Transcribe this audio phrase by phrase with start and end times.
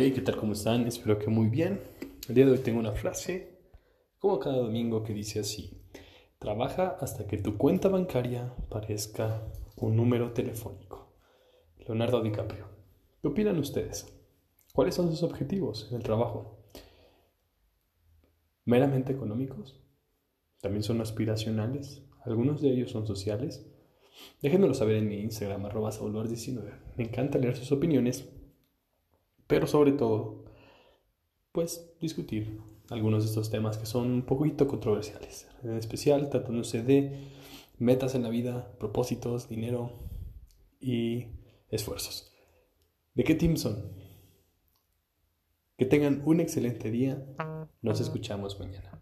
[0.00, 0.36] Hey, ¿qué tal?
[0.36, 0.86] ¿Cómo están?
[0.86, 1.80] Espero que muy bien.
[2.28, 3.58] El día de hoy tengo una frase,
[4.20, 5.82] como cada domingo, que dice así.
[6.38, 9.42] Trabaja hasta que tu cuenta bancaria parezca
[9.74, 11.16] un número telefónico.
[11.78, 12.68] Leonardo DiCaprio.
[13.20, 14.06] ¿Qué opinan ustedes?
[14.72, 16.62] ¿Cuáles son sus objetivos en el trabajo?
[18.66, 19.82] ¿Meramente económicos?
[20.60, 22.04] ¿También son aspiracionales?
[22.24, 23.66] ¿Algunos de ellos son sociales?
[24.42, 28.28] Déjenmelo saber en mi Instagram, arroba 19 Me encanta leer sus opiniones
[29.48, 30.44] pero sobre todo,
[31.50, 32.60] pues discutir
[32.90, 37.18] algunos de estos temas que son un poquito controversiales, en especial tratándose de
[37.78, 39.90] metas en la vida, propósitos, dinero
[40.80, 41.26] y
[41.70, 42.32] esfuerzos.
[43.14, 43.92] ¿De qué team son?
[45.76, 47.24] Que tengan un excelente día.
[47.82, 48.97] Nos escuchamos mañana.